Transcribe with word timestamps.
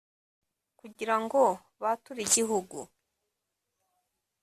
kugira 0.79 1.15
ngo 1.23 1.41
bature 1.81 2.19
igihugu 2.27 2.79